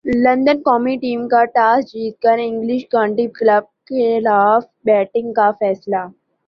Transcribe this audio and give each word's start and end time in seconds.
London 0.05 0.61
قومی 0.65 0.95
team 0.97 1.27
کا 1.27 1.43
toss 1.55 1.85
جیت 1.85 2.19
کر 2.21 2.37
انگلش 2.37 2.85
کانٹی 2.91 3.27
کلب 3.35 3.63
کیخلاف 3.87 4.63
بیٹنگ 4.85 5.33
کا 5.33 5.49
فیصلہ 5.59 6.05